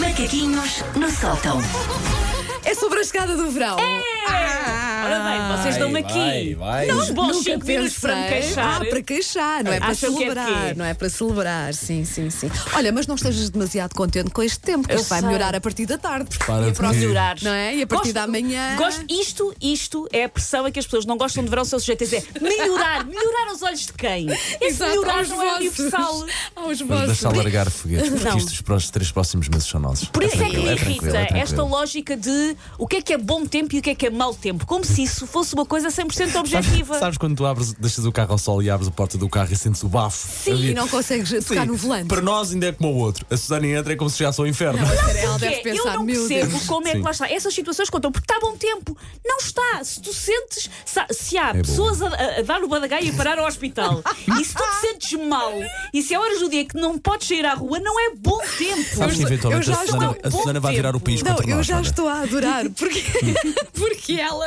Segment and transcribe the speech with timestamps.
[0.00, 1.60] Macaquinhos no sótão.
[2.64, 3.76] É sobre a escada do verão.
[3.78, 6.90] Ora bem, vocês dão-me aqui vai, vai.
[6.92, 8.82] uns bons Nunca 5 minutos para me queixar.
[8.82, 10.46] Ah, para queixar, não é para Acham que é celebrar.
[10.68, 10.74] quê?
[10.74, 12.50] não é para celebrar, sim, sim, sim.
[12.74, 15.60] Olha, mas não estejas demasiado contente com este tempo, que Eu isto vai melhorar a
[15.60, 16.36] partir da tarde.
[16.38, 17.36] Para Para de- melhorar.
[17.40, 17.76] Não é?
[17.76, 21.06] E a partir da manhã- Gosto, isto, isto é a pressão a que as pessoas
[21.06, 22.12] não gostam de verão, são sujeitas.
[22.12, 23.04] É melhorar.
[23.04, 24.26] Melhorar aos olhos de quem?
[24.32, 25.78] Esse Exato, melhorar não é vossos.
[25.78, 26.24] universal.
[26.66, 27.06] Aos Mas vossos.
[27.06, 28.36] deixa largar foguetes, porque Não.
[28.38, 30.08] isto os três próximos meses são nossos.
[30.08, 31.40] Por isso é, que me tranquilo, irrita tranquilo.
[31.40, 34.06] esta lógica de o que é que é bom tempo e o que é que
[34.06, 34.66] é mau tempo.
[34.66, 36.86] Como se isso fosse uma coisa 100% objetiva.
[36.94, 39.28] Sabes, sabes quando tu abres, deixas o carro ao sol e abres a porta do
[39.28, 40.26] carro e sentes o bafo?
[40.44, 42.08] Sim, e não consegues tocar Sim, no volante.
[42.08, 43.24] Para nós ainda é como o outro.
[43.30, 44.78] A Susana entra é como se chegasse ao inferno.
[45.16, 46.64] Ela deve pensar, eu não meu percebo Deus.
[46.66, 47.02] como é que Sim.
[47.04, 47.30] lá está.
[47.30, 48.96] Essas situações contam, porque está bom tempo.
[49.24, 49.82] Não está.
[49.84, 50.70] Se tu sentes,
[51.10, 51.62] se há bom.
[51.62, 54.02] pessoas a, a- dar o badagaio e a parar ao hospital,
[54.40, 55.52] e se tu te sentes mal,
[55.92, 58.38] e se é horas do dia que não podes sair à rua, não é bom
[58.58, 58.96] tempo.
[58.96, 61.32] Sabes que Eu eventualmente já a Susana, estou a Susana vai virar o país Não,
[61.34, 61.66] contra eu nós.
[61.66, 61.86] já olha.
[61.86, 63.02] estou a adorar, porque,
[63.74, 64.46] porque ela,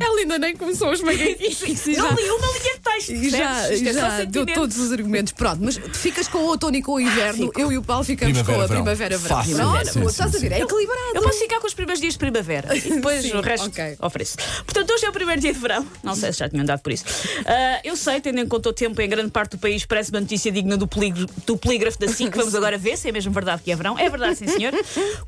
[0.00, 3.12] ela ainda nem começou os macaquinhos Não já, li uma linha de texto.
[3.12, 5.32] e já, é já deu todos os argumentos.
[5.32, 7.60] Pronto, mas tu ficas com o outono e com o inverno, Fico.
[7.60, 8.82] eu e o Paulo ficamos Primavera, com a verão.
[8.82, 9.36] primavera-verão.
[9.36, 9.56] Fácil.
[9.56, 10.48] Pronto, Sim, sim, estás a sim.
[10.48, 10.52] ver?
[10.52, 11.00] É equilibrado.
[11.14, 13.96] Eu posso ficar com os primeiros dias de primavera e depois Sim, o resto ok.
[14.00, 14.36] ofereço.
[14.64, 15.86] Portanto, hoje é o primeiro dia de verão.
[16.02, 17.04] Não sei se já tinham dado por isso.
[17.46, 20.20] Ah, eu sei, tendo em conta o tempo em grande parte do país, parece uma
[20.20, 22.34] notícia digna do, polígrafo, do polígrafo da SIC.
[22.36, 23.98] Vamos agora ver se é mesmo verdade que é verão.
[23.98, 24.72] É verdade, sim, senhor.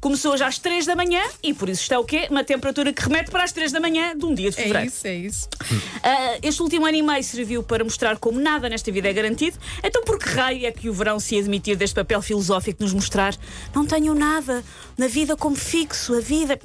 [0.01, 2.27] Começou hoje às 3 da manhã e por isso está o quê?
[2.31, 4.89] Uma temperatura que remete para as 3 da manhã de um dia de É fevereiro.
[4.89, 5.49] isso, é isso.
[6.03, 9.59] Ah, este último ano e meio serviu para mostrar como nada nesta vida é garantido.
[9.83, 12.95] Então, por que raio é que o verão se admitir deste papel filosófico de nos
[12.95, 13.35] mostrar
[13.75, 14.63] não tenho nada
[14.97, 16.59] na vida como fixo, a vida.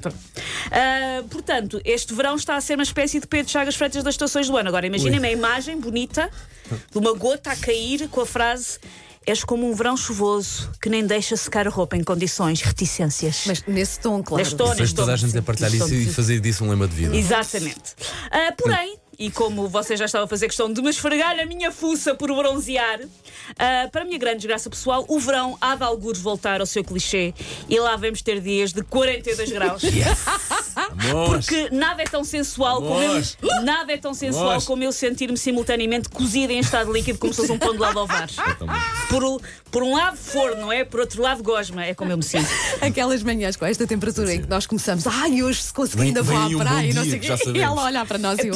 [0.70, 4.48] Ah, portanto, este verão está a ser uma espécie de Pedro Chagas Freitas das estações
[4.48, 4.68] do ano.
[4.68, 6.30] Agora, imaginem uma imagem bonita
[6.90, 8.78] de uma gota a cair com a frase.
[9.26, 13.42] És como um verão chuvoso que nem deixa secar a roupa em condições reticências.
[13.46, 14.42] Mas nesse tom, claro.
[14.42, 16.94] Neste tom, neste toda a gente a partilhar isso e fazer disso um lema de
[16.94, 17.16] vida.
[17.16, 17.96] Exatamente.
[18.30, 21.70] Ah, porém, e como você já estava a fazer questão de me esfregar a minha
[21.72, 23.00] fuça por bronzear,
[23.58, 26.84] ah, para a minha grande desgraça pessoal, o verão há de algures voltar ao seu
[26.84, 27.32] clichê
[27.68, 29.82] e lá vamos ter dias de 42 graus.
[30.76, 31.30] Amor.
[31.30, 33.22] Porque nada é tão sensual como eu,
[33.64, 34.64] nada é tão sensual Amores.
[34.64, 37.98] como eu sentir-me simultaneamente cozida em estado líquido como se fosse um pão de lado
[37.98, 38.28] ao var.
[39.08, 39.40] Por,
[39.70, 40.84] por um lado forno, não é?
[40.84, 42.48] Por outro lado gosma, é como eu me sinto.
[42.80, 46.36] Aquelas manhãs com esta temperatura em que nós começamos, ai, hoje se conseguir ainda vou
[46.36, 47.50] à um praia bom e não sei o quê.
[47.54, 48.54] E ela olhar para nós e eu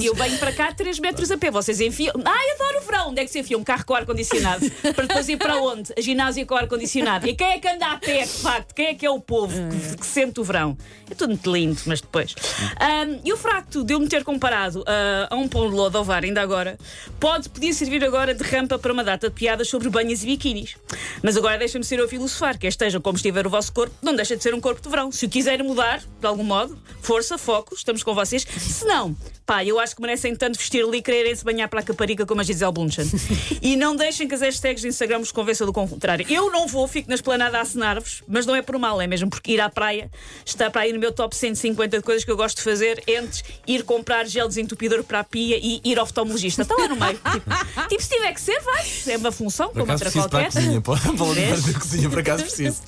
[0.00, 0.04] odiar-nos.
[0.04, 2.14] Eu venho para cá 3 metros a pé, vocês enfiam.
[2.24, 3.10] Ai, adoro o verão!
[3.10, 3.58] Onde é que se enfia?
[3.58, 4.70] Um carro com ar-condicionado.
[4.94, 5.92] para depois ir para onde?
[5.96, 7.26] A ginásio com ar-condicionado.
[7.26, 8.74] E quem é que anda a pé, de facto?
[8.74, 10.76] Quem é que é o povo que, que sente o verão?
[11.10, 12.34] É tudo muito lindo, mas depois.
[12.78, 15.98] Ahm, e o facto de eu me ter comparado ah, a um pão de lodo
[15.98, 16.78] ao var, ainda agora,
[17.18, 20.76] pode, podia servir agora de rampa para uma data de piadas sobre banhas e biquínis.
[21.22, 24.14] Mas agora deixa-me ser eu a filosofar, que esteja como estiver o vosso corpo, não
[24.14, 25.10] deixa de ser um corpo de verão.
[25.10, 28.46] Se o quiserem mudar, de algum modo, força, foco, estamos com vocês.
[28.58, 31.82] Se não, pá, eu acho que merecem tanto vestir ali e quererem-se banhar para a
[31.82, 33.04] caparica como a Gisele Bundchen.
[33.62, 36.26] e não deixem que as hashtags de Instagram vos convençam do contrário.
[36.28, 39.28] Eu não vou, fico na esplanada a assinar-vos, mas não é por mal, é mesmo
[39.28, 40.10] porque ir à praia
[40.44, 43.42] está para aí no meu top 150 de coisas que eu gosto de fazer entre
[43.66, 46.62] ir comprar gel desentupidor para a pia e ir ao oftalmologista.
[46.62, 47.18] Está lá no meio.
[47.32, 48.84] Tipo, tipo, se tiver que ser, vai.
[49.08, 50.60] É uma função, Por como outra preciso para a qualquer.
[50.60, 50.80] cozinha.
[50.90, 52.82] Para para da cozinha, por acaso preciso.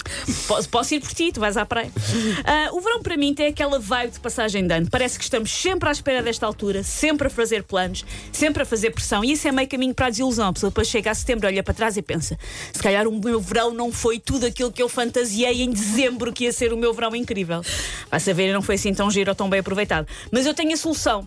[0.46, 1.90] Posso, posso ir por ti, tu vais à praia.
[2.44, 4.88] Ah, o verão para mim tem aquela vibe de passagem de ano.
[4.90, 8.90] Parece que estamos sempre à espera desta altura, sempre a fazer planos, sempre a fazer
[8.90, 9.24] pressão.
[9.24, 10.48] E isso é meio caminho para a desilusão.
[10.48, 12.38] A pessoa depois chega a setembro, olha para trás e pensa:
[12.72, 16.44] se calhar o meu verão não foi tudo aquilo que eu fantasiei em dezembro que
[16.44, 17.62] ia ser o meu verão incrível.
[18.10, 20.06] Vai saber, não foi assim tão giro ou tão bem aproveitado.
[20.30, 21.26] Mas eu tenho a solução.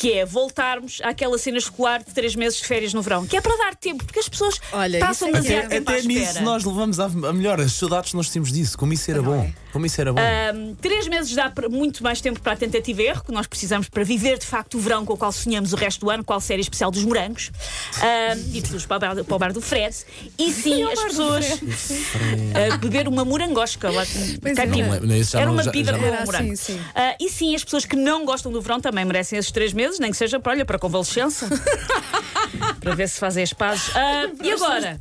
[0.00, 3.26] Que é voltarmos àquela cena escolar de três meses de férias no verão.
[3.26, 5.76] Que é para dar tempo, porque as pessoas Olha, passam isso é que demasiado é-
[5.76, 6.44] tempo à Até nisso espera.
[6.44, 7.60] nós levamos a a melhor.
[7.60, 8.78] As saudades nós temos disso.
[8.78, 9.50] Como isso era bom.
[9.72, 10.20] Como isso era bom.
[10.20, 13.88] Um, três meses dá muito mais tempo para a tentativa e erro, que nós precisamos
[13.90, 16.40] para viver de facto o verão com o qual sonhamos o resto do ano, qual
[16.40, 17.50] série especial dos morangos.
[17.98, 19.94] Um, e para, o bar- para o bar do Fred.
[20.38, 23.90] E sim, as pessoas uh, beber uma morangosca.
[23.90, 24.02] Lá,
[24.40, 24.66] Pois é.
[24.66, 26.52] Não, não, isso já era não- uma já- bebida já com não- Era morango.
[26.52, 26.78] assim, sim.
[26.78, 29.89] Uh, e sim, as pessoas que não gostam do verão também merecem esses três meses,
[29.98, 31.48] nem que seja para, olha, para convalescença.
[32.80, 33.88] para ver se fazem as pazes.
[33.88, 35.00] Uh, e agora?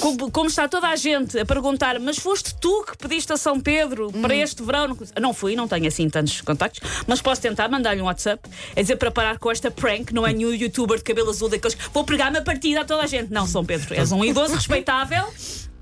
[0.00, 3.60] Como, como está toda a gente a perguntar, mas foste tu que pediste a São
[3.60, 4.88] Pedro para este verão?
[4.88, 8.80] Não- Não fui, não tenho assim tantos contactos, mas posso tentar mandar-lhe um WhatsApp a
[8.80, 11.84] dizer para parar com esta prank, não é nenhum youtuber de cabelo azul daqueles que
[11.92, 13.32] vou pregar-me a partida a toda a gente.
[13.32, 15.24] Não, São Pedro, és um idoso respeitável.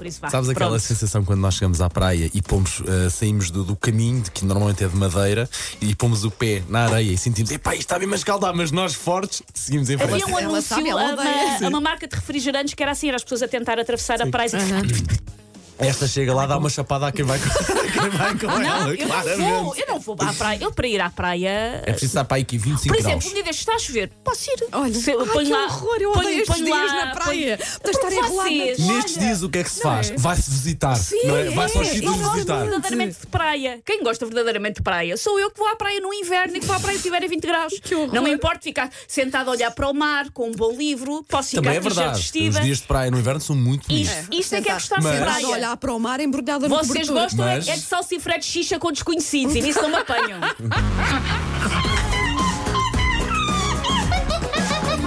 [0.02, 0.30] Por isso vá.
[0.30, 0.82] Sabes aquela Pronto.
[0.82, 4.82] sensação quando nós chegamos à praia e pomos, eh, saímos do, do caminho, que normalmente
[4.82, 5.48] é de madeira,
[5.80, 8.72] e pomos o pé na areia e sentimos, epá, isto está mesmo a escaldar, mas
[8.72, 10.22] nós fortes seguimos em frente.
[10.22, 13.16] Havia um anúncio sabe, a, uma, a uma marca de refrigerantes que era assim: era
[13.16, 15.41] as pessoas a tentar atravessar a praia e
[15.82, 17.48] Esta chega lá, dá uma chapada a quem vai com,
[17.92, 19.06] quem vai com Não, ela, eu
[19.38, 20.58] não vou, eu não vou à praia.
[20.60, 21.82] Eu para ir à praia.
[21.84, 23.26] É preciso estar para aí aqui 25 Por exemplo, graus.
[23.30, 24.64] um dia destes está a chover, posso ir.
[24.72, 27.58] Olha, Se ponho que lá, horror, eu ponho- odeio estes dias lá- na praia.
[27.58, 30.10] ponho- De estar enrolada Nestes dias o que é que se faz?
[30.10, 30.16] é?
[30.16, 30.96] Vai-se visitar.
[31.24, 31.44] não é?
[31.50, 32.58] Vai-se aos é, sítios Eu gosto visitar.
[32.62, 33.80] verdadeiramente de praia.
[33.84, 35.16] Quem gosta verdadeiramente de praia?
[35.16, 37.22] Sou eu que vou à praia no inverno e que vou à praia se tiver
[37.24, 37.74] a 20 graus.
[37.82, 38.14] Que horror.
[38.14, 41.50] Não me importa ficar sentada a olhar para o mar com um bom livro, posso
[41.50, 42.18] ficar Também é verdade.
[42.20, 44.12] Os dias de praia no inverno são muito bonitos.
[44.30, 45.71] Isto, é que é gostar de praia.
[45.72, 47.14] Olhar para o mar embrulhada no Vocês cobertor.
[47.14, 50.40] gostam é- Mas- é de salsifré de xixa com desconhecidos e nisso não me apanham.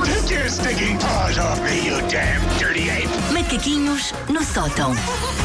[0.05, 3.07] Take your stinking paws off me, you damn dirty ape!
[3.33, 4.93] Macaquinhos no sótão.